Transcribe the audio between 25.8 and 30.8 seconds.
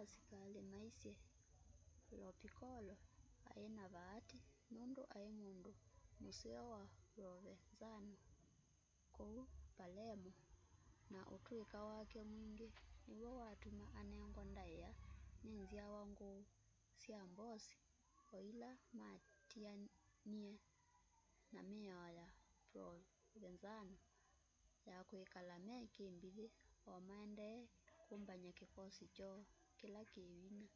kimbithi o maendee kumbany'a kikosi kyoo kila ki vinya